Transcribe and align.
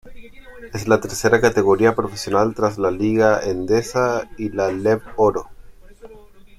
Es 0.73 0.87
la 0.87 0.99
tercera 0.99 1.39
categoría 1.41 1.93
profesional 1.95 2.55
tras 2.55 2.79
la 2.79 2.89
Liga 2.89 3.39
Endesa 3.39 4.27
y 4.35 4.49
la 4.49 4.71
Leb 4.71 5.03
Oro. 5.15 5.47